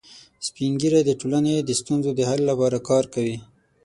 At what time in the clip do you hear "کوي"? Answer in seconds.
3.13-3.37